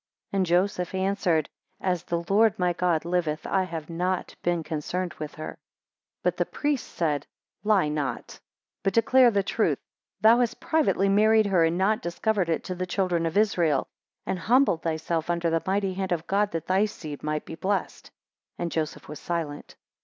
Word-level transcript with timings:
13 0.31 0.39
And 0.39 0.45
Joseph 0.47 0.95
answered, 0.95 1.47
As 1.79 2.01
the 2.05 2.23
Lord 2.27 2.57
my 2.57 2.73
God 2.73 3.05
liveth, 3.05 3.45
I 3.45 3.65
have 3.65 3.87
not 3.87 4.35
been 4.41 4.63
concerned 4.63 5.13
with 5.19 5.35
her. 5.35 5.49
14 5.49 5.57
But 6.23 6.37
the 6.37 6.45
priest 6.47 6.87
said, 6.87 7.27
Lie 7.63 7.87
not, 7.89 8.39
but 8.81 8.95
declare 8.95 9.29
the 9.29 9.43
truth; 9.43 9.77
thou 10.19 10.39
hast 10.39 10.59
privately 10.59 11.07
married 11.07 11.45
her, 11.45 11.63
and 11.63 11.77
not 11.77 12.01
discovered 12.01 12.49
it 12.49 12.63
to 12.63 12.73
the 12.73 12.87
children 12.87 13.27
of 13.27 13.37
Israel, 13.37 13.85
and 14.25 14.39
humbled 14.39 14.81
thyself 14.81 15.29
under 15.29 15.51
the 15.51 15.61
mighty 15.67 15.93
hand 15.93 16.11
(of 16.11 16.25
God), 16.25 16.49
that 16.53 16.65
thy 16.65 16.85
seed 16.85 17.21
might 17.21 17.45
be 17.45 17.53
blessed: 17.53 18.05
15 18.07 18.11
And 18.57 18.71
Joseph 18.71 19.07
was 19.07 19.19
silent. 19.19 19.75